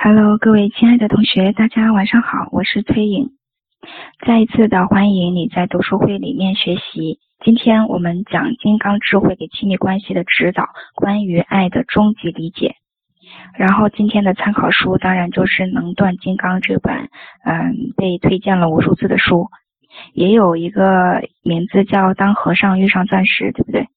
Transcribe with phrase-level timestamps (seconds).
[0.00, 3.30] Hello，各位亲爱的同学，大家晚上好，我是崔颖。
[4.24, 7.18] 再一次的欢迎你在读书会里面学习。
[7.44, 12.76] 今天我们讲金刚智慧给亲密关系的指导，关于爱的终极理解。
[13.58, 16.94] 然后今天的参考书当然就是《能断金刚》这本，
[17.44, 19.48] 嗯，被推荐了无数次的书。
[20.12, 23.88] 也有一个名字叫《当和尚遇上钻石》，对不对？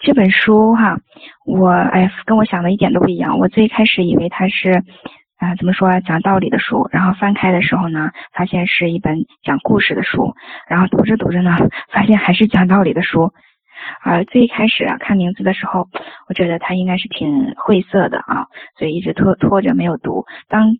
[0.00, 0.98] 这本书哈，
[1.46, 3.38] 我哎，跟我想的一点都不一样。
[3.38, 4.82] 我最开始以为它是。
[5.40, 6.86] 啊，怎么说啊讲道理的书？
[6.92, 10.34] 然后翻开的时候呢，发现是一本讲故事的书。
[10.68, 11.56] 然后读着读着呢，
[11.90, 13.32] 发现还是讲道理的书。
[14.02, 15.88] 啊，最开始啊看名字的时候，
[16.28, 18.46] 我觉得它应该是挺晦涩的啊，
[18.78, 20.26] 所以一直拖拖着没有读。
[20.46, 20.76] 当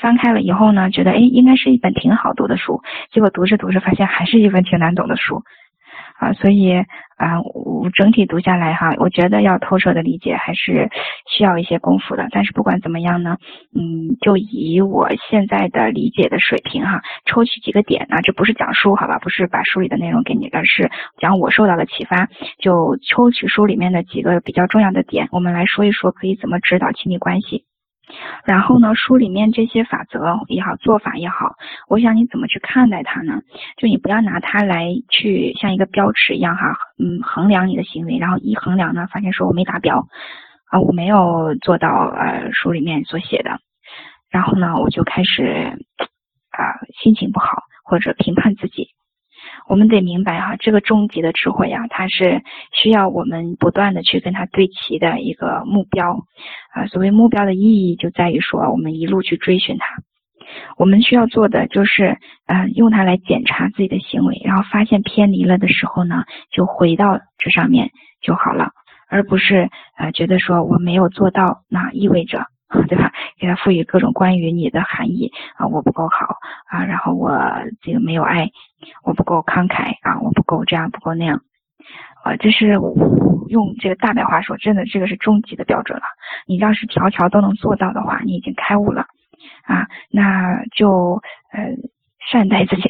[0.00, 2.80] 翻开了以后呢，觉得哎，应该是一本挺好读的书。
[3.10, 5.42] 结果读着读着，发现还是一本挺难懂的书。
[6.24, 6.72] 啊，所以
[7.16, 10.88] 啊，我整体读下来哈，我觉得要透彻的理解还是
[11.28, 12.26] 需要一些功夫的。
[12.30, 13.36] 但是不管怎么样呢，
[13.76, 22.26] 嗯，就以我现在的理解的水平哈，抽取几个点呢，这不是讲书好吧，不是把书里的内容给你，而是讲我受到的启发，
[22.58, 27.64] 就抽取书里面的几个比较重要的点，我们来说一说可以怎么指导亲密关系。
[28.44, 31.54] 然后呢，书里面这些法则也好，做法也好，
[31.88, 33.40] 我想你怎么去看待它呢？
[33.76, 40.06] 就你不要拿它来去像一个标尺一样哈，嗯，衡量你的行为，然后一衡量呢，发现说我没达标，
[40.70, 43.58] 啊，我没有做到呃书里面所写的，
[44.30, 45.78] 然后呢，我就开始
[46.50, 48.93] 啊心情不好或者评判自己。
[49.66, 56.24] 我们得明白哈，这个终极的智慧呀，它是需要我们不断的去跟它对齐的一个目标
[56.72, 56.86] 啊。
[56.86, 59.86] 所谓目标的意义，就在于说我们一路去追寻它。
[60.76, 68.68] 我们需要做的就是，嗯，用它来检查自己的行为，然后发现偏离了的时候呢，就回到这上面就好了，
[69.08, 72.46] 而不是呃觉得说我没有做到，那意味着。
[72.88, 73.12] 对吧？
[73.38, 77.38] 给他赋予各种关于你的含义啊，我不够好啊，然后我
[77.82, 78.50] 这个没有爱，
[79.02, 81.40] 我不够慷慨啊，我不够这样，不够那样，
[82.24, 82.68] 啊，这是
[83.48, 86.04] 用这个大白话说，真的这个是终极的标准了。
[86.46, 89.06] 你要是条条都能做到的话，你已经开悟了
[89.64, 91.74] 啊，那就呃。
[92.26, 92.88] 善待自己，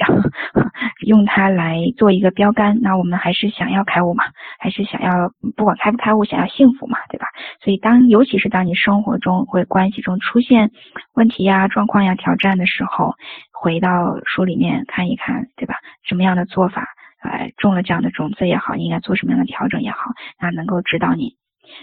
[1.04, 2.78] 用它来做一个标杆。
[2.82, 4.22] 那我们还是想要开悟嘛，
[4.60, 7.26] 还是想要不管开不开悟，想要幸福嘛，对吧？
[7.64, 10.70] 所以当尤其是当你生活中或关系中出现
[11.14, 13.14] 问题呀、状况呀、挑战的时候，
[13.52, 15.76] 回到书里面看一看，对吧？
[16.02, 16.86] 什么样的做法，
[17.22, 21.36] 呃，种了这样的种子也好，应该做什么样的调整也好，那能够指导你，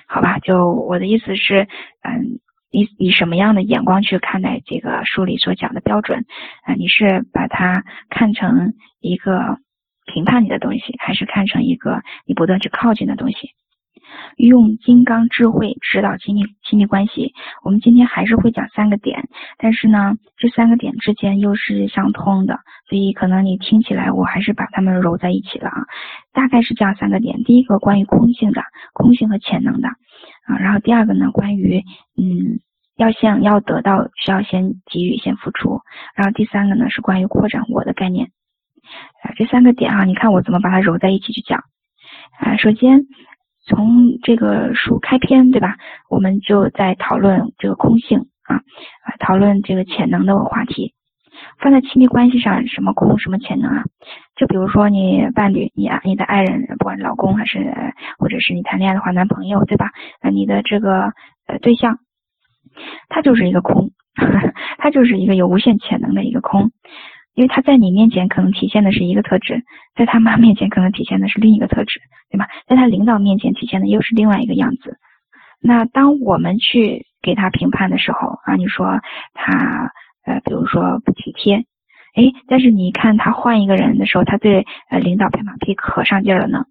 [0.08, 0.38] 好吧？
[0.38, 1.68] 就我的意思是，
[2.03, 2.40] 嗯。
[2.74, 6.24] 以以什么样的眼光去看待这个书里所讲的标准？
[6.64, 9.58] 啊，你是把它看成一个
[10.06, 13.50] 评判你的东西，还是看成一个你不断去靠近的东西？
[14.38, 17.33] 用金刚智慧指导亲密亲密关系。
[17.63, 19.27] 我们今天还是会讲三个点，
[19.57, 25.85] 但是呢，这三个点之间又是相通的，所以可能你听起来我还是把它们揉在一起了啊。
[26.33, 28.61] 大概是这样三个点：第一个关于空性的，
[28.94, 29.88] 空性和潜能的
[30.47, 30.57] 啊。
[30.59, 31.83] 然后第二个呢，关于
[32.17, 32.59] 嗯，
[32.97, 35.81] 要想要得到，需要先给予，先付出。
[36.16, 38.28] 然后第三个呢，是关于扩展我的概念
[39.23, 39.33] 啊。
[39.35, 41.63] 这三个点啊，你看我怎么把它揉在一起去讲
[42.39, 42.57] 啊？
[42.57, 43.05] 首先。
[43.66, 45.75] 从这个书开篇，对吧？
[46.09, 50.94] 我们就在讨论这个空性啊，啊，讨论这个潜能的话题。
[51.57, 53.83] 放在亲密关系上，什么空，什么潜能啊？
[54.35, 57.73] 就比如说你伴侣，你啊，你的爱人，不管是老公还是
[58.19, 59.91] 或者是你谈恋爱的话，男朋友，对吧？
[60.22, 61.13] 啊，你的这个
[61.47, 61.97] 呃对象，
[63.09, 63.89] 他就是一个空，
[64.78, 66.72] 他就是一个有无限潜能的一个空。
[67.41, 69.63] 因为他在你面前可能体现的是一个特质，
[69.96, 72.47] 在他妈面前可能体现的是另一个特质，对吧？
[72.68, 75.00] 在他领导面前体现的又是另外一个样子。
[75.59, 79.00] 那当我们去给他评判的时候啊，你说
[79.34, 79.91] 他
[80.24, 81.66] 呃，比如说不体贴，
[82.13, 86.66] 哎，但是你看他换一个人的时候，他对呃领导拍马屁可上劲了呢。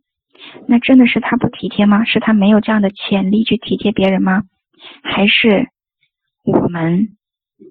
[0.69, 2.05] 那真的是他不体贴吗？
[2.05, 4.45] 是他没有这样的潜力去体贴别人吗？
[5.03, 5.67] 还是
[6.45, 7.09] 我们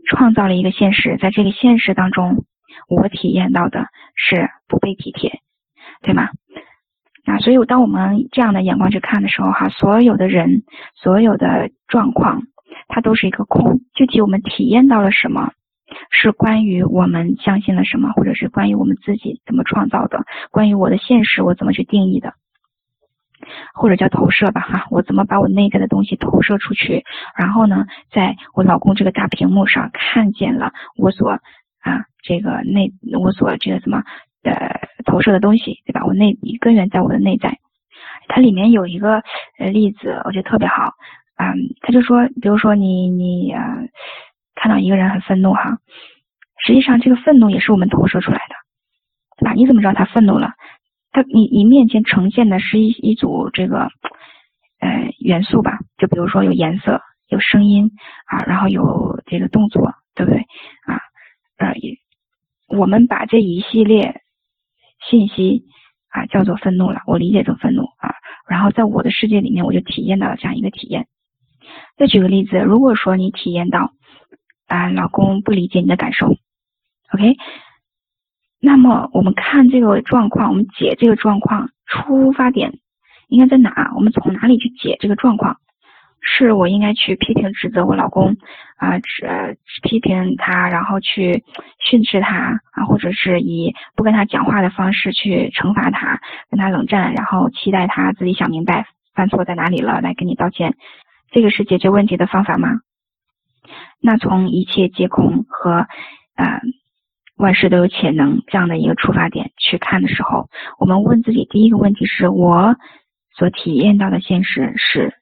[0.05, 2.43] 创造了一个现实，在这个现实当中？
[2.87, 5.41] 我体验到的是不被体贴，
[6.01, 6.29] 对吗？
[7.25, 10.63] 那，所以当我们这样的眼光去看的时候，哈，所有的人，
[10.95, 12.43] 所有的状况，
[12.87, 13.81] 它都是一个空。
[13.93, 15.51] 具体我们体验到了什么，
[16.09, 22.33] 是关于我们相信了什么，或者是关于我们自己怎么创造的，关于我的现实我怎么去定义的，
[23.75, 27.03] 或者叫投射吧，哈，我怎么把我内在的东西投射出去，
[27.37, 31.37] 然后呢，在我老公这个大屏幕上看见了我所。
[31.81, 34.03] 啊，这个内我所这个什么
[34.43, 36.05] 呃投射的东西，对吧？
[36.05, 37.57] 我内根源在我的内在。
[38.27, 39.23] 它里面有一个
[39.57, 40.93] 呃例子，我觉得特别好。
[41.37, 43.61] 嗯，他就说，比如说你你呃
[44.55, 45.77] 看到一个人很愤怒哈，
[46.65, 48.55] 实际上这个愤怒也是我们投射出来的，
[49.37, 49.53] 对吧？
[49.53, 50.53] 你怎么知道他愤怒了？
[51.11, 53.89] 他你你面前呈现的是一一组这个
[54.79, 55.79] 呃元素吧？
[55.97, 57.89] 就比如说有颜色、有声音
[58.25, 60.41] 啊，然后有这个动作，对不对
[60.85, 60.99] 啊？
[61.59, 61.75] 呃，
[62.67, 64.21] 我们把这一系列
[65.09, 65.65] 信息
[66.09, 68.15] 啊叫做愤怒了，我理解成愤怒啊，
[68.47, 71.07] 然后在我的世界里面，我就体验到了这样一个体验。
[71.97, 73.93] 再举个例子，如果说你体验到
[74.67, 76.37] 啊老公不理解你的感受
[77.13, 77.35] ，OK，
[78.59, 82.79] 那么我们看这个状况，我们解这个状况出发点
[83.27, 83.91] 应该在哪？
[83.95, 85.57] 我们从哪里去解这个状况？
[86.21, 88.35] 是我应该去批评指责我老公
[88.77, 91.43] 啊，指批评他，然后去
[91.79, 96.19] 训斥他啊，或者是以不跟他讲话的方式去惩罚他，
[96.49, 100.75] 跟他冷战，然后期待他自己想明白犯错在哪里了，来跟你道歉。
[101.31, 102.79] 这个是解决问题的方法吗？
[104.01, 105.87] 那从一切皆空和
[106.35, 106.61] 啊
[107.37, 110.49] 万事都有潜能这样的一个出发点去看的时候，
[110.79, 112.75] 我们问自己第一个问题是：我
[113.35, 115.13] 所体验到的现实是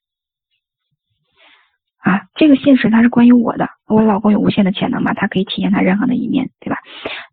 [2.00, 3.68] 啊，这个现实它是关于我的。
[3.88, 5.14] 我老公有无限的潜能嘛？
[5.14, 6.78] 他可以体验他任何的一面，对吧？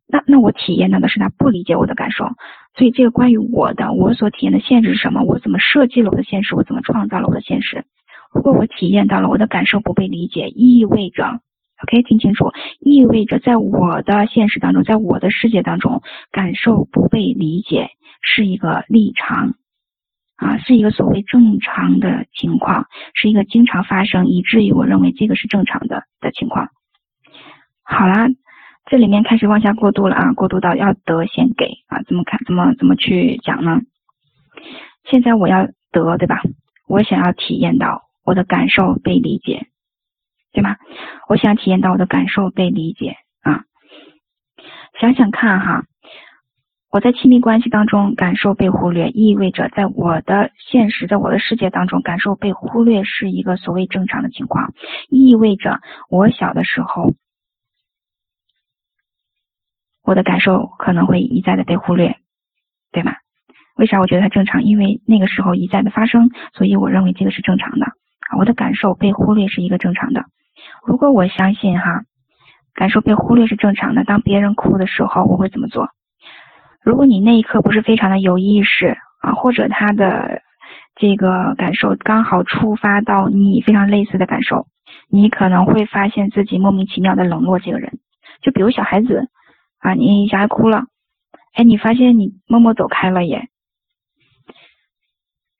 [0.06, 2.24] 那那我体验到的是他不理解我的感受，
[2.76, 5.22] 所以这个关于我的，我所体验的现实是什么？
[5.22, 6.54] 我怎么设计了我的现实？
[6.54, 7.84] 我怎么创造了我的现实？
[8.32, 11.40] 如果我体验到了我的感受不被理解，意味着
[11.82, 16.02] ，OK，听清楚，意味着在我的现实当中，在我的世界当中，
[16.32, 17.90] 感受不被理解
[18.22, 19.54] 是一个立场，
[20.36, 26.68] 啊，是一个所谓正常的情况，是一个经常发生，以至于我认为这个是正常的的情况。
[27.82, 28.28] 好啦，
[28.86, 32.40] 这里面开始往下过渡了啊，过渡到要得先给啊，怎么看？
[32.44, 33.80] 怎么怎么去讲呢？
[35.04, 36.42] 现在我要得，对吧？
[36.88, 38.02] 我想要体验到。
[38.26, 39.66] 我的感受被理解，
[40.50, 40.76] 对吗？
[41.28, 43.64] 我想体验到我的感受被理解啊！
[44.98, 45.84] 想想看哈，
[46.94, 54.74] 我在亲密关系当中感受被忽略，意味着在我的现实，在我的世界当中感受被忽略是一个所谓正常的情况，
[55.08, 57.14] 意味着我小的时候
[60.04, 62.16] 我的感受可能会一再的被忽略，
[62.92, 63.14] 对吗？
[63.74, 64.62] 为啥我觉得它正常？
[64.62, 67.88] 因为那个时候一再的发生，所以我认为这个是正常的。
[68.38, 70.26] 我的感受被忽略是一个正常的。
[70.86, 72.04] 如果我相信哈，
[72.72, 75.88] 感受被忽略是正常的，当别人哭的时候，我会怎么做？
[76.84, 80.42] 如果你那一刻不是非常的有意识啊，或者他的
[80.96, 84.66] 这个感受刚好触发到你非常类似的感受，
[85.08, 87.98] 你可能会发现自己莫名其妙的冷落这个人。
[88.42, 89.30] 就比如小孩子
[89.78, 90.84] 啊，你小孩哭了，
[91.54, 93.48] 哎，你发现你默默走开了耶。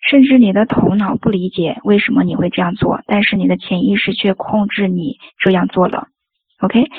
[0.07, 6.09] 甚至你的头脑不理解为什么你会这样做，但是你的潜意识却控制你这样做了。
[6.61, 6.91] OK，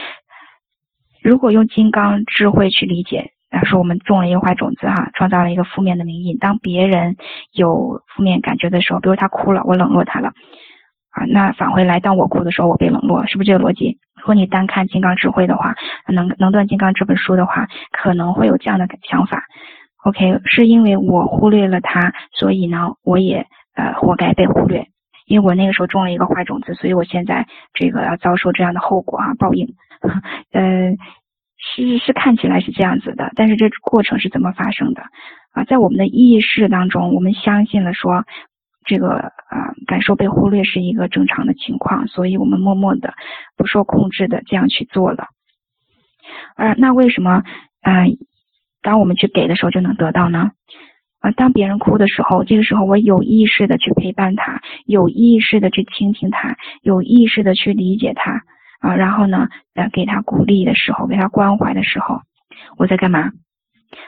[1.21, 6.37] 如果用金刚智慧去理解，啊，说我们种了一个坏种子哈，创造了一个负面的名印。
[6.37, 7.15] 当别人
[7.53, 10.33] 有负面感觉的时候，比如他哭了，我冷落他了，
[11.11, 13.97] 啊，那返回来，当我哭的时候，我被冷落，是不是这个逻辑？
[14.17, 15.75] 如果你单看金刚智慧的话，
[16.07, 19.43] 能能断金刚这本书的话，可能会有这样的想法。
[20.03, 24.87] OK，是因为我忽略了他，所以呢，我也呃活该被忽略。
[25.25, 29.73] 因为我那个时候种了一个坏种子，所以我现在这个要遭受这样的后果啊，报应。
[30.53, 30.93] 呃，
[31.73, 35.01] 是是看起来是这样子的，但是这过程是怎么发生的
[35.51, 35.63] 啊？
[35.65, 38.23] 在我们的意识当中，我们相信了说
[38.85, 43.13] 这个啊感受被忽略是一个正常的情况，所以我们默默的
[43.57, 45.27] 不受控制的这样去做了。
[46.55, 47.43] 而那为什么
[47.81, 48.05] 啊？
[48.81, 50.51] 当我们去给的时候就能得到呢？
[51.19, 58.43] 啊，当别人哭的时候，这个时候我有意识的去陪伴他，有意识的去倾听他，有意识的去理解他
[58.79, 62.21] 啊，然后呢，呃，给他鼓励的时候，给他关怀的时候，
[62.77, 63.31] 我在干嘛？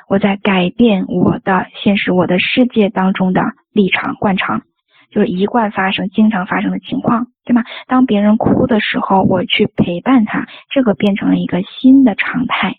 [0.10, 4.64] 我在改变我的现实，我的世界当中的立场惯常，
[5.12, 7.64] 就是一贯发生、经常发生的情况，对吗？
[7.88, 12.76] 当别人哭的时候，我去陪伴他，这个变成了一个新的常态。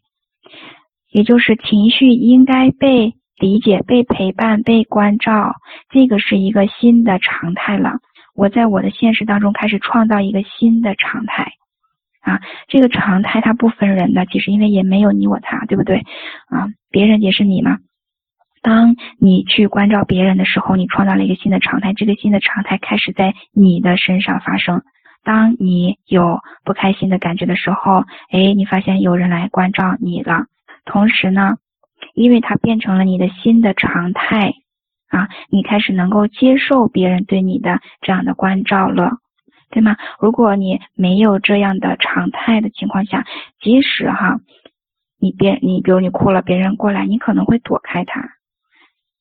[1.11, 5.55] 也就是情绪应该被理解、被陪伴、被关照，
[5.89, 8.01] 这个是一个新的常态了。
[8.35, 11.53] 我在我的现实当中开始创造一个新的常态
[12.21, 15.99] 啊，这个常态它不分人的，其实因为也没有你我他，对不对
[16.49, 16.69] 啊？
[16.91, 17.79] 别人也是你嘛。
[18.61, 24.83] 当你去关照别人的时候，你创造了一个新的常态，这个新的常态开始在你的身上发生。
[25.23, 30.47] 当你有不开心的感觉的时候，哎，你发现有人来关照你了。
[30.85, 31.57] 同时呢，
[32.15, 34.55] 因为它变成了你的新的常态
[35.09, 39.19] 啊，你开始能够接受别人对你的这样的关照了，
[39.71, 39.97] 对吗？
[40.19, 43.27] 如果你没有这样的常态的情况下，
[43.61, 44.41] 即使哈，
[45.21, 48.23] 你别你比如你哭了，别人过来，你可能会躲开他，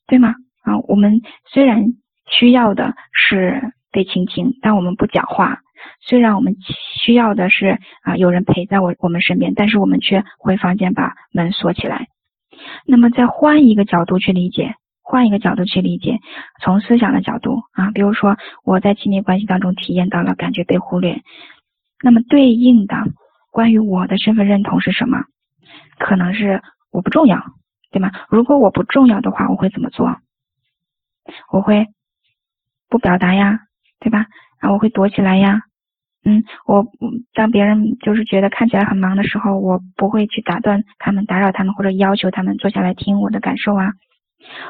[0.07, 0.35] 对吗？
[0.63, 1.93] 啊，我们虽然
[2.29, 5.59] 需要的是被倾听，但我们不讲话；
[6.01, 6.55] 虽然我们
[7.01, 12.07] 需要的是啊有人陪在我我们身边，但是我们却回房间把门锁起来。
[12.85, 14.75] 那么再换一个角度去理解。
[15.09, 16.19] 换一个角度去理解，
[16.61, 18.35] 从思想的角度啊，比如说
[18.65, 21.21] 我在亲密关系当中体验到了感觉被忽略，
[22.03, 22.95] 那么对应的
[23.49, 25.23] 关于我的身份认同是什么？
[25.97, 26.61] 可能是
[26.91, 27.41] 我不重要，
[27.89, 28.11] 对吗？
[28.27, 30.17] 如果我不重要的话，我会怎么做？
[31.53, 31.85] 我会
[32.89, 33.61] 不表达呀，
[34.01, 34.25] 对吧？
[34.59, 35.61] 啊，我会躲起来呀，
[36.25, 36.85] 嗯，我
[37.33, 43.93] 当别人就是觉得看起来很忙的时候，我不会去打断他们、打扰他们或者要求他们坐下来听我的感受啊。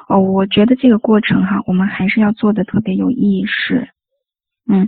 [0.07, 3.89] 哦，我觉得这个过程哈，我们还是要做的特别有意识。
[4.69, 4.87] 嗯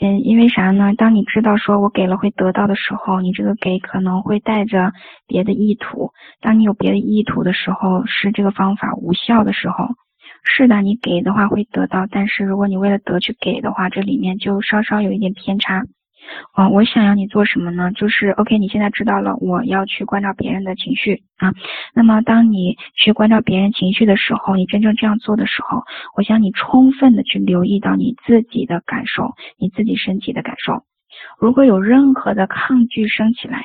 [0.00, 0.92] 嗯，因为啥呢？
[0.96, 4.92] 当你知道说我给了会得到的时候，你这个给可能会带着
[5.26, 6.10] 别的意图。
[6.40, 9.90] 当你有别的意图的时候，是这个方法无效的时候。
[10.42, 15.84] 是的，你给的话会得到，但是如果你为了得去给的话，这里面就稍稍有一点偏差。
[16.52, 17.90] 啊，我想要你做什么呢？
[17.92, 21.52] 就是 OK，你现在知道了，我要去关照别人的情绪啊。
[21.94, 25.82] 那么，当你去关照别人情绪的时候，你真正这样做的时候，
[26.16, 30.82] 我想你充分的去留意到你自己的感受，你自己身体的感受。
[31.38, 33.58] 如果有任何的抗拒升起来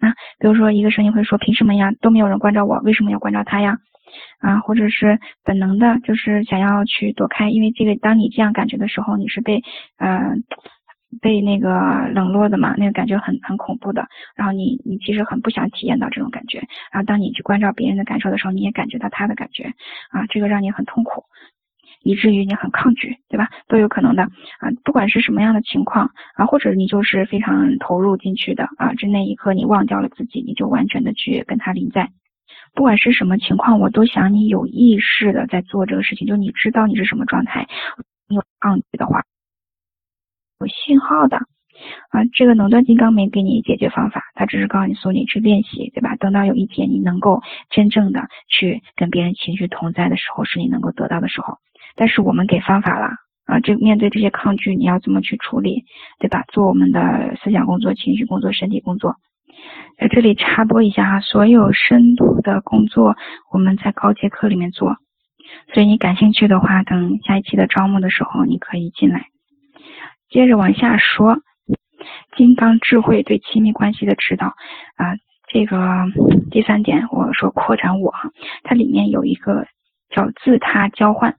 [0.00, 1.92] 啊，比如说一个声音会说：“凭什么呀？
[2.00, 3.78] 都没有人关照我，为什么要关照他呀？”
[4.40, 9.62] 啊，或者是本能的，就是想要去躲开，因为这个，当你这样感觉的时候，你是被
[9.98, 10.44] 嗯。
[11.20, 14.06] 被那个冷落的嘛，那个感觉很很恐怖的。
[14.34, 16.58] 然后你你其实很不想体验到这种感觉。
[16.92, 19.72] 然后当你去关照别人的感受的时候，你也感觉到他的感觉
[20.10, 21.24] 啊，这个让你很痛苦，
[22.02, 23.48] 以至于你很抗拒，对吧？
[23.68, 24.70] 都有可能的啊。
[24.84, 32.08] 不管是什么样的情况啊，或者你就是非常投入进去的啊，这那一刻你忘掉了自己，你就完全的去跟他临在。
[32.74, 37.68] 不管是什么情况，我都想你有意识的在做这个事情，就你知道你是什么状态，
[38.28, 39.03] 你有抗拒的。
[41.14, 41.36] 号的
[42.10, 46.16] 啊，这个能断金刚没给你解决方法，他只是告诉你送你去练习，对吧？
[46.16, 51.58] 等到有一天你能够真正的去跟别人情绪同在的时候，是你能够得到的时候。
[51.96, 53.08] 但是我们给方法了
[53.46, 55.84] 啊，这面对这些抗拒，你要怎么去处理，
[56.18, 56.44] 对吧？
[56.48, 59.16] 做我们的思想工作、情绪工作、身体工作。
[59.98, 63.16] 在这里插播一下哈，所有深度的工作
[63.52, 64.96] 我们在高阶课里面做，
[65.72, 69.26] 所以你感兴趣的话，等下一期的招募的时候，你可以进来。
[70.34, 71.38] 接着往下说，
[72.36, 74.48] 金刚智慧对亲密关系的指导
[74.96, 75.14] 啊，
[75.46, 75.78] 这个
[76.50, 78.12] 第三点我说扩展我，
[78.64, 79.68] 它里面有一个
[80.10, 81.36] 叫自他交换，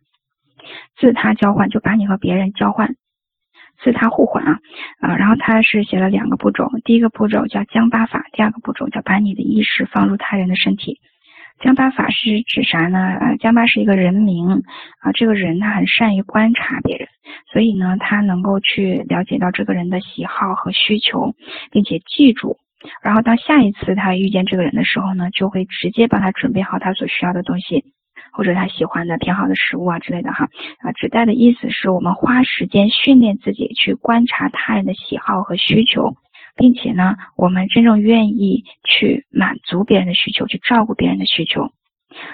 [0.96, 2.96] 自他交换就把你和别人交换，
[3.84, 4.60] 自他互换啊
[5.02, 11.02] 啊，然后他是写了两个步骤，第一个步骤叫将八法，第二个步骤叫把你的意识放入他人的身体。
[11.62, 13.00] 江巴法是指啥呢？
[13.20, 14.62] 呃，江巴是一个人名
[15.00, 17.08] 啊，这个人他很善于观察别人，
[17.52, 21.34] 所以呢，他能够去了解到这个人的喜好和需求，
[21.72, 22.58] 并且记住，
[23.02, 27.86] 然后当下一次他遇见这个人的时候呢，就会直接帮他准备好他所需要的东西，
[28.34, 36.16] 或者他喜欢的偏好的食物啊之类的哈啊，指代的意思是我们花时间训练自己去观察他人的喜好和需求。
[36.56, 41.72] 并且呢，我们真正愿意去满足别人的需求，去照顾别人的需求。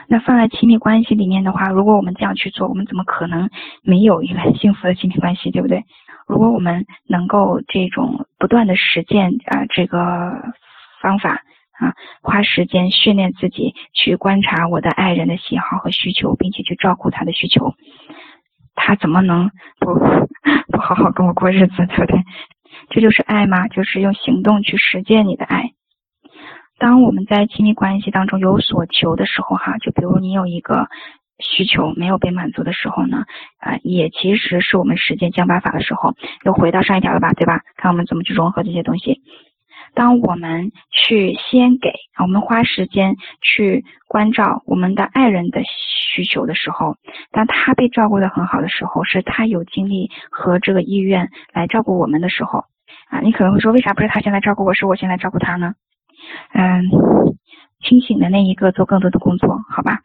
[0.08, 3.50] 那放在亲密关系里面的话，如果我们这样去做，我们怎么可能
[3.82, 5.84] 没有一个很 幸福的亲密关系，对不对？
[6.28, 10.34] 如果我们能够这种不断的实践啊，这个
[11.02, 11.42] 方法
[11.80, 17.74] 啊，花时间训练自己去观察我的爱人的喜好和需求，并且去照顾他的需求，
[18.76, 19.50] 他怎么能
[19.80, 19.96] 不
[20.72, 22.24] 不好好跟我过日子，对不对？
[22.90, 23.68] 这就是爱吗？
[23.68, 25.72] 就是用行动去实践你的爱。
[26.78, 30.88] 当我们在亲密关系当中有所求的时候，哈，就比如你有一个
[31.38, 33.26] 需求没有被满足的时候呢，
[33.60, 37.62] 啊，也其实是我们实践降八法的时候，又回到上一条了吧，对吧？
[37.78, 39.22] 看我们怎么去融合这些东西。
[39.94, 46.96] 当我们去先给，我们花时间去关照我们的爱人的需求的时候，
[47.32, 52.66] 当他被照顾的很好的时候，是他有精力和这个意愿来照顾我们的时候。
[53.10, 55.74] 啊，你可能会说，为啥不是他先来照顾我，是我先来照顾他呢？
[56.54, 56.84] 嗯，
[57.82, 60.00] 清醒的那一个做更多的工作，好吧？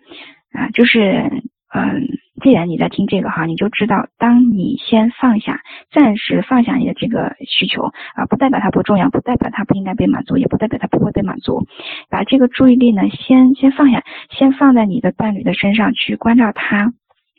[0.52, 1.30] 啊，就是，
[1.72, 2.08] 嗯，
[2.42, 11.66] 既然你在听这个哈，你就知道，当你先放下，暂时放下你的这个需求啊，不代表它不重要，不代表它不应该被满足，也不代表它不会被满足。
[12.10, 16.92] 把这个注意力呢，先先放下，先放在你的伴侣的身上去关照他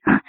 [0.04, 0.22] 啊。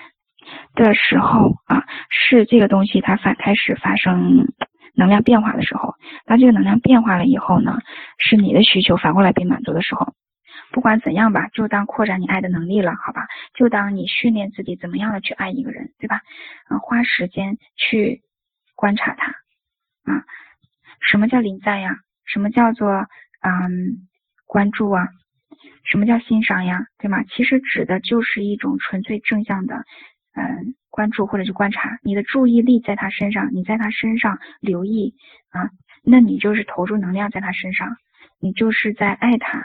[0.74, 4.48] 的时候啊，是这个东西它反开始发生
[4.94, 5.94] 能量变化的时候。
[6.26, 7.78] 当这个能量变化了以后呢，
[8.18, 10.12] 是你的需求反过来被满足的时候。
[10.70, 13.26] 不管怎样吧，就当扩展你爱的能力了，好吧？
[13.54, 16.20] 就当你训练自己怎么样的去爱一个人，对吧？
[16.70, 18.22] 嗯，花时间去
[18.74, 19.26] 观察他
[20.12, 20.24] 啊。
[21.00, 21.96] 什么叫临在呀？
[22.26, 23.06] 什么叫做
[23.40, 24.08] 嗯
[24.46, 25.08] 关注啊？
[25.84, 26.86] 什么叫欣赏呀？
[26.98, 27.22] 对吗？
[27.24, 29.84] 其实指的就是一种纯粹正向的
[30.34, 31.98] 嗯关注或者是观察。
[32.02, 35.14] 你的注意力在他身上，你在他身上留意
[35.48, 35.70] 啊，
[36.04, 37.96] 那你就是投入能量在他身上，
[38.38, 39.64] 你就是在爱他。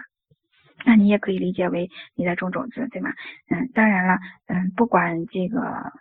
[0.85, 3.11] 那你也可以理解为你在种种子，对吗？
[3.49, 5.91] 嗯，当然了，嗯，不管这个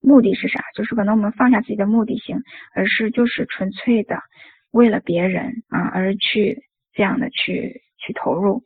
[0.00, 2.42] 目的是啥，就是可能我们放下自己的目的性，
[2.74, 4.20] 而是就是纯粹的
[4.70, 8.64] 为了别人啊而去这样的去去投入，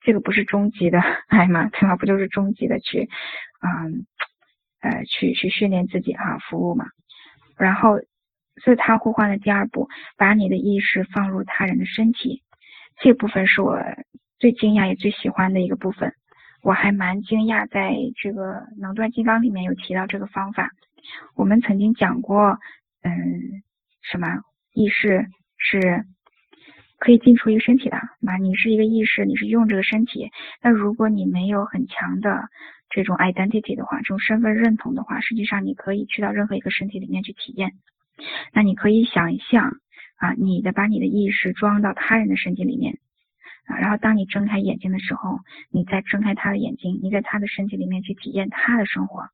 [0.00, 1.68] 这个不是终极的爱吗？
[1.70, 1.96] 对吗？
[1.96, 3.08] 不就是终极的去
[3.60, 4.06] 嗯
[4.80, 6.86] 呃去去训练自己哈服务嘛？
[7.58, 8.00] 然后
[8.64, 12.42] 自他互换的第二步，把你的意识放入他人的身体。
[13.00, 13.78] 这部分是我
[14.38, 16.12] 最惊讶也最喜欢的一个部分，
[16.62, 20.70] 我还蛮惊讶，在这个能断金刚里面有提到这个方法。
[21.34, 22.58] 我们曾经讲过，
[23.02, 23.12] 嗯，
[24.02, 24.26] 什么
[24.72, 25.26] 意识
[25.58, 26.04] 是
[26.98, 28.36] 可以进出一个身体的，嘛？
[28.36, 30.30] 你是一个意识，你是用这个身体。
[30.62, 32.48] 那如果你没有很强的
[32.88, 37.72] 这种 identity 的话，这种身份认同的话，实际上你可以去到任何一个身体里面去体验。
[38.52, 39.72] 那你可以想一想。
[40.24, 42.98] 啊，你的把你的意识装到他人的身体里面
[43.66, 45.40] 啊，然后当你睁开眼睛的时候，
[45.70, 49.28] 你再睁开他的眼睛，你在他的身体里面去体验他的生活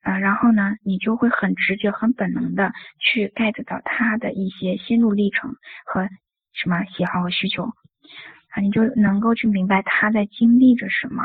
[0.00, 6.08] 啊，然后呢，你就会很直觉、很本能的去 get 到他的一些心路历程和
[6.54, 11.22] 什么喜好和需求啊，你就能够去明白他在经历着什么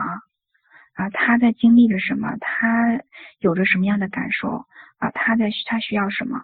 [0.95, 3.01] 啊，他在经历着什么，他
[3.39, 4.65] 有着什么样的感受
[4.97, 6.43] 啊，他在他需要什么。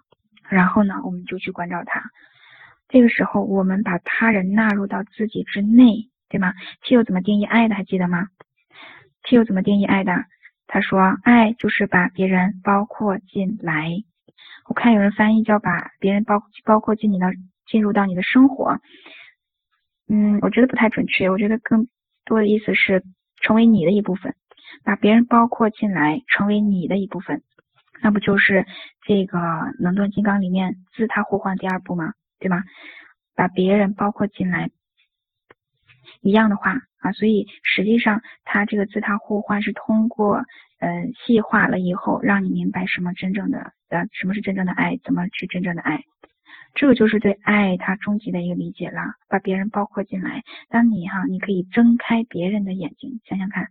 [0.52, 2.04] 然后呢，我们就去关照他。
[2.90, 6.54] 这个时候，我们把他人纳入到自己之内，对吗？
[6.84, 7.76] 七友怎么定义爱的？
[7.76, 8.28] 还记得吗？
[9.24, 10.26] 七友怎么定义爱的？
[10.68, 13.92] 他说，爱就是把别人包括进来。
[14.68, 17.28] 我看有人翻译叫把别人包包括进你的
[17.66, 18.80] 进入到你的生活。
[20.10, 21.30] 嗯，我觉得不太准确。
[21.30, 21.88] 我觉得更
[22.26, 23.04] 多的意思是
[23.42, 24.36] 成为你的一部分，
[24.84, 27.42] 把别人包括进来，成为你的一部分。
[28.02, 28.66] 那不就是
[29.06, 29.40] 这个
[29.80, 32.14] 能断金刚里面自他互换第二步吗？
[32.40, 32.64] 对吗？
[33.36, 34.70] 把别人包括进来，
[36.22, 40.44] 一样的话啊，所以实际上它这个自他互换是通过
[40.80, 46.04] 嗯细化了以后，让你明白什么真正的呃什么是真正的爱，怎么去真正的爱，
[46.74, 49.02] 这个就是对爱它终极的一个理解了。
[49.30, 53.68] 把别人包括进来，当你哈你可以睁开别人的眼睛，想想看，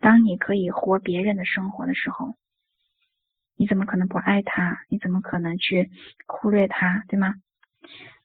[0.00, 2.34] 当你可以活别人的生活的时候。
[3.62, 4.76] 你怎么可能不爱他？
[4.88, 5.88] 你怎么可能去
[6.26, 7.32] 忽略他，对吗？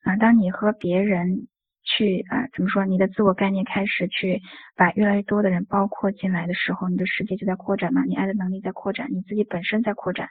[0.02, 1.46] 啊，当你和别人
[1.84, 2.84] 去啊，怎么说？
[2.88, 4.42] 你的自我概念开始去
[4.76, 10.28] 把越来越多的人包括进来的时候，你的世界就在扩展嘛，你爱的能力在扩展，你自己本身在扩展。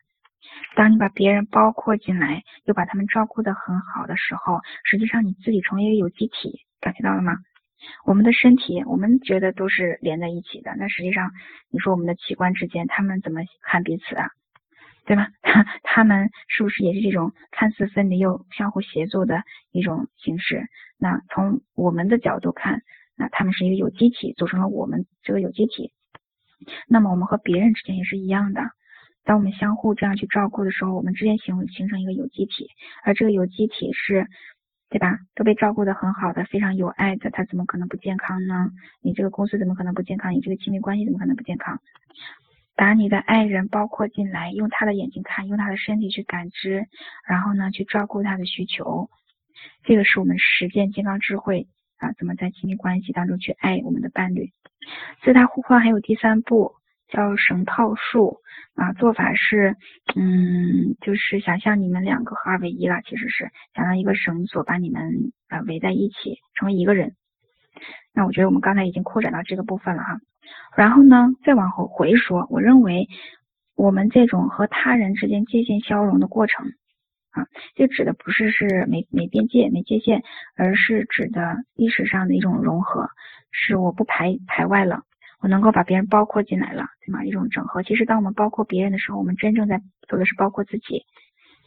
[0.75, 7.37] 当你把别人包括进来，又把他们照顾的很好的时候，实际上你自己成为一个有机体，感觉到了吗？
[8.05, 11.31] 我们的身体，我们觉得都是连在一起的，那实际上
[11.71, 14.31] 你说我们的器官之间，他们怎么看彼此啊？
[15.07, 15.29] 对吧？
[15.41, 19.43] 他 他们是不是也是这种看似分离又相互协作的
[19.73, 20.67] 一种形式？
[20.99, 22.83] 那从我们的角度看，
[23.17, 25.93] 那他们是一个有机体，组成了我们这个有机体。
[26.89, 28.63] 那么我们和别人之间也是一样的，
[29.25, 32.69] 当我们相互这样去照顾的时候，我们之间形形成一个有机体，
[33.05, 34.27] 而这个有机体是，
[34.91, 35.19] 对吧？
[35.35, 38.71] 都被照顾的很好的，非常有爱的，他怎么可能不健康呢？
[39.03, 40.33] 你这个公司怎么可能不健康？
[40.33, 41.81] 你这个亲密关系怎么可能不健康？
[42.77, 46.87] 把你的爱人包括进来，用他的眼睛看，用他的身体去感知，
[47.27, 49.09] 然后呢，去照顾他的需求。
[49.83, 54.53] 这个是我们实践健康智慧啊，怎么在亲密关系当中去爱我们的伴侣。
[55.25, 56.75] 自他互换还有第三步，
[57.09, 58.41] 叫绳套术
[58.75, 59.75] 啊，做法是，
[60.15, 67.15] 嗯，就是想象你们两个合二为一了，其实是想让一个绳索把你们啊围在一起，成为一个人。
[68.13, 70.21] 那我觉得我们刚才已经扩展到这个部分了哈。
[70.77, 73.09] 然后呢，再往后回说，我认为
[73.75, 76.67] 我们这种和他人之间界限消融的过程
[77.31, 80.23] 啊，这指的不是是没没边界、没界限，
[80.57, 83.09] 而是指的意识上的一种融合，
[83.51, 85.03] 是我不排排外了，
[85.41, 87.25] 我能够把别人包括进来了，对吗？
[87.25, 87.83] 一种整合。
[87.83, 91.05] 其实当我们包括别人的时候，我们真正在做的是包括自己，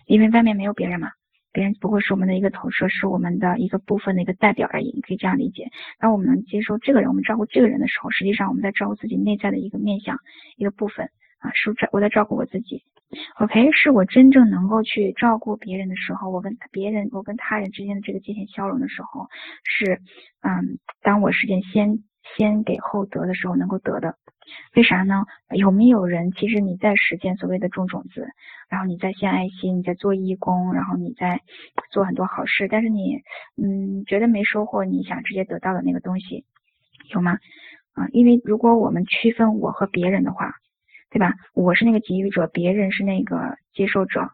[0.06, 1.10] 因为外面没有别人嘛。
[1.52, 5.70] 别人不过是我们的一个投射，是我们的一个部分的一个代表而已，你可以这样理解。
[6.00, 10.18] 当我们能接受这个人，我们照顾这个人的时候，实际上我们在照顾自己内在的一个面相、
[10.58, 11.10] 一个部分
[11.40, 12.84] 啊，是我在照顾我自己。
[13.40, 19.28] OK，是我真正能够去照顾别人的时候，我跟别人，我跟他人之间的这个界限消融的时候，
[19.64, 20.00] 是
[20.42, 22.04] 嗯，当我实现先
[22.38, 24.16] 先给后得的时候能够得的。
[24.76, 25.26] 为啥呢？
[25.50, 28.28] 有没有人其实你在实践所谓的种种子，
[28.70, 31.42] 然后你在献爱心，你在做义工，然后你在
[31.92, 33.22] 做很多好事，但是你
[33.56, 36.46] 嗯觉得没收获，你想直接得到的那个东西
[37.14, 37.38] 有吗？
[37.94, 40.56] 啊，因为如果我们区分我和别人的话。
[41.12, 41.34] 对吧？
[41.56, 44.30] 我是那个给予者，别人是那个接受者，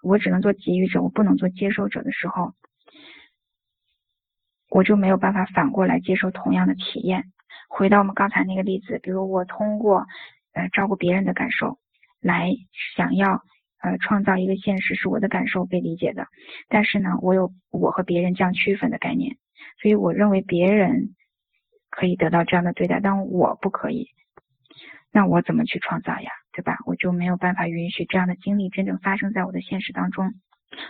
[0.00, 2.54] 我只能做给予者，我不能做接受者的时候，
[4.70, 7.24] 我就没有办法反过来接受同样的体验。
[7.68, 10.06] 回到我们刚才那个例子，比如我通过
[10.52, 11.78] 呃照顾别人的感受
[12.20, 12.52] 来
[12.96, 13.42] 想要
[13.80, 16.26] 呃创造一个现实，是我的感受被理解的，
[16.68, 19.36] 但是呢，我有我和别人这样区分的概念，
[19.80, 21.14] 所以我认为别人
[21.90, 24.08] 可以得到这样的对待，但我不可以。
[25.12, 26.30] 那我怎么去创造呀？
[26.52, 26.78] 对吧？
[26.84, 30.32] 我就没有办法允许这样的经历真正发生在我的现实当中。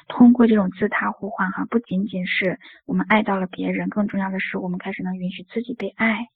[0.09, 6.29] 通过这种自他互换，哈，不仅仅是我们爱到了别人，更重要的是我们开始能允许自己被爱。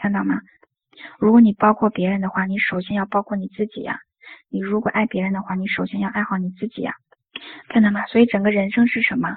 [0.00, 0.40] 看到吗？
[1.18, 3.98] 如果你包括别人的话，你首先要包括你自己呀。
[4.48, 6.94] 你如果爱别人的话，你首先要爱好你自己呀。
[7.68, 8.06] 看到吗？
[8.06, 9.36] 所以整个人生是什么？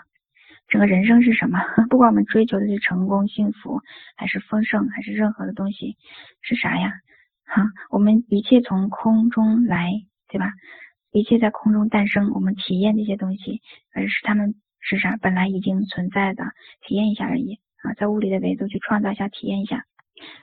[0.68, 1.60] 整个人生是什么？
[1.90, 3.82] 不管我们追求的是成功、幸福，
[4.16, 5.98] 还是丰盛，还是任何的东西，
[6.42, 6.94] 是啥呀？
[7.46, 9.92] 哈，我们一切从空中来，
[10.30, 10.54] 对吧？
[11.12, 13.62] 一切在空中诞生，我们体验这些东西，
[13.94, 15.18] 而是他们是啥？
[15.18, 16.46] 本来已经存在的，
[16.88, 19.84] 体验一下而已啊，在物理的维度去创造一下，体验一下，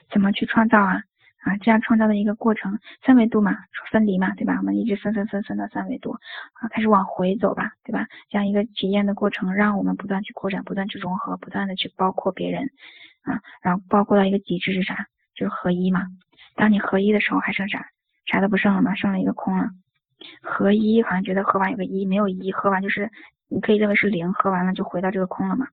[0.09, 1.03] 怎么去创造啊？
[1.41, 3.55] 啊，这样创造的一个过程，三维度嘛，
[3.91, 4.57] 分离嘛，对吧？
[4.57, 6.11] 我们一直分分分分到三维度
[6.53, 8.07] 啊，开始往回走吧，对吧？
[8.29, 12.69] 这样一个体验的过程，让我们不断去扩展，不断去融合，不断的去包括别人
[13.23, 15.07] 啊，然后包括到一个极致是啥？
[15.33, 16.07] 就是合一嘛。
[16.55, 17.85] 当你合一的时候，还剩啥？
[18.25, 18.93] 啥都不剩了吗？
[18.95, 19.69] 剩了一个空了。
[20.41, 23.09] 合一好像觉得合完有个一，没有一，合完就是
[23.49, 25.67] 你可以认为是零，合完了就回到这个空了嘛。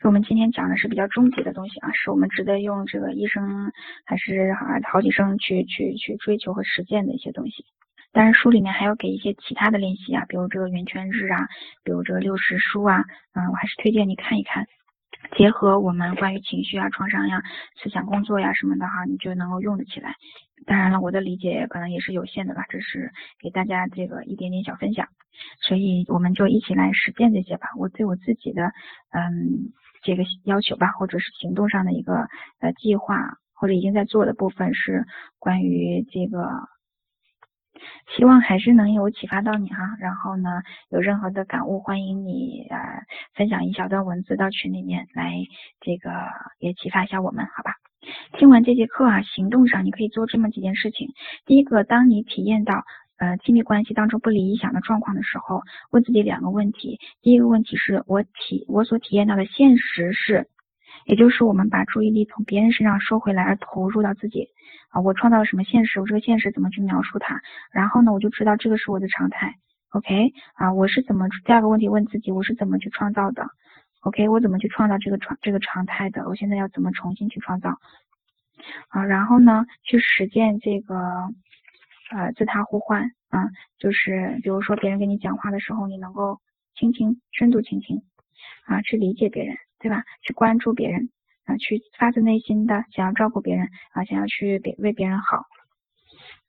[0.00, 3.72] 所以我们今天讲的是比较终极的东西啊，是我们值得用这个一生
[4.04, 7.64] 还是好好几生去去去追求和实践的一些东西。
[8.12, 11.46] 当然书里面还要给一些其他的练习啊，比如这个圆圈日啊，
[11.84, 13.04] 比如这个六十书啊，
[13.34, 14.66] 嗯，我还是推荐你看一看。
[15.36, 17.42] 结合我们关于情绪啊、创伤呀、
[17.82, 20.14] 思想工作呀什么的哈，你就能够用得起来。
[20.66, 25.08] 当然了，我的理解可能也是有限的吧，这是给大家这个一点点小分享。
[25.60, 27.68] 所以我们就一起来实践这些吧。
[27.76, 28.72] 我对我自己的
[29.10, 32.28] 嗯这个要求吧，或者是行动上的一个
[32.60, 35.04] 呃计划，或者已经在做的部分是
[35.38, 36.68] 关于这个。
[38.16, 42.78] 希望还是能有启发到你哈，然后呢，有任何的感悟，欢迎你呃
[43.34, 45.34] 分享一小段文字到群里面来，
[45.80, 46.10] 这个
[46.58, 47.74] 也启发一下我们，好吧？
[48.38, 51.08] 听完这节课啊，行动上你可以做这么几件事情。
[51.44, 52.84] 第一个，当你体验到
[53.18, 57.00] 呃亲密关系当中不理想的状况的时候，问自己两个问题。
[57.22, 60.48] 第一个问题是我体我所体验到的现实是。
[61.06, 64.48] 也就是我们把注意力从别人身上收回来，而投入到自己
[64.90, 66.00] 啊，我创造了什么现实？
[66.00, 67.40] 我这个现实怎么去描述它？
[67.70, 69.54] 然后呢，我就知道这个是我的常态。
[69.90, 71.28] OK 啊，我是怎么？
[71.44, 73.46] 第二个问题问自己，我是怎么去创造的
[74.00, 76.28] ？OK，我怎么去创造这个常这个常态的？
[76.28, 77.78] 我现在要怎么重新去创造？
[78.88, 80.96] 啊，然后呢，去实践这个
[82.10, 86.40] 呃自他互换啊，就是比如说别人跟你讲话的时候，你能够
[86.74, 88.02] 倾听，深度倾听
[88.66, 89.56] 啊，去理解别人。
[89.86, 90.02] 对吧？
[90.20, 91.10] 去关注别人
[91.44, 95.44] 啊，去发自内心的想要照顾别人啊，想要去别为别人好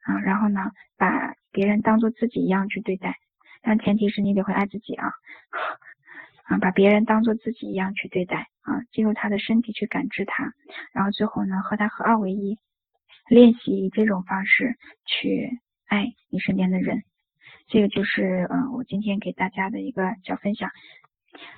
[0.06, 3.16] 啊，然后呢，把别人当做自己一样去对待，
[3.62, 5.12] 但前提是你得会爱自己啊
[6.50, 10.52] 啊，把别人当做自己一样去对待啊，进入他的身体去感知他，
[10.94, 12.58] 然后最后呢，和他合二为一，
[13.30, 17.04] 练习以这种方式去爱你身边的人，
[17.68, 20.72] 这个就是嗯，我今天给大家的一个小分享。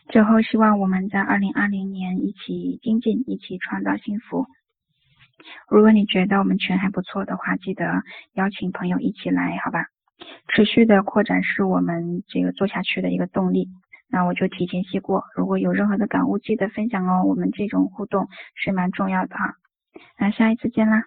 [0.09, 4.47] 最后，希望我们在二零二零年一起精进，一起创造幸福。
[5.69, 9.85] 如果你觉得我们群还不错的话，记得邀请朋友一起来，好吧？
[10.49, 13.69] 持续的扩展是我们这个做下去的一个动力。
[14.09, 17.23] 那我就提前谢过，如果有任何的感悟，记得分享哦。
[17.23, 19.53] 我们这种互动是蛮重要的哈。
[20.17, 21.03] 那下一次见啦。